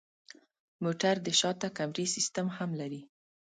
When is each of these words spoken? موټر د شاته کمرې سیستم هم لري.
موټر 0.83 1.15
د 1.25 1.27
شاته 1.39 1.67
کمرې 1.77 2.05
سیستم 2.15 2.47
هم 2.57 2.69
لري. 2.79 3.01